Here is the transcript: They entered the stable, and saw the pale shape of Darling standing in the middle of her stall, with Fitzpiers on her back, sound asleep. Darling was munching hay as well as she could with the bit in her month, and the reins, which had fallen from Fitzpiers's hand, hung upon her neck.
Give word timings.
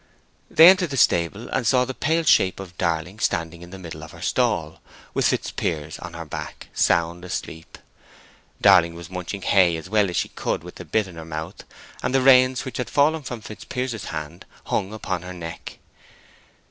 They 0.49 0.67
entered 0.67 0.89
the 0.89 0.97
stable, 0.97 1.47
and 1.49 1.67
saw 1.67 1.85
the 1.85 1.93
pale 1.93 2.23
shape 2.23 2.59
of 2.59 2.75
Darling 2.79 3.19
standing 3.19 3.61
in 3.61 3.69
the 3.69 3.77
middle 3.77 4.03
of 4.03 4.13
her 4.13 4.21
stall, 4.23 4.81
with 5.13 5.27
Fitzpiers 5.27 5.99
on 5.99 6.13
her 6.15 6.25
back, 6.25 6.69
sound 6.73 7.23
asleep. 7.23 7.77
Darling 8.59 8.95
was 8.95 9.11
munching 9.11 9.43
hay 9.43 9.77
as 9.77 9.91
well 9.91 10.09
as 10.09 10.17
she 10.17 10.29
could 10.29 10.63
with 10.63 10.73
the 10.77 10.85
bit 10.85 11.05
in 11.05 11.17
her 11.17 11.23
month, 11.23 11.65
and 12.01 12.15
the 12.15 12.21
reins, 12.21 12.65
which 12.65 12.77
had 12.77 12.89
fallen 12.89 13.21
from 13.21 13.41
Fitzpiers's 13.41 14.05
hand, 14.05 14.47
hung 14.63 14.91
upon 14.91 15.21
her 15.21 15.33
neck. 15.33 15.77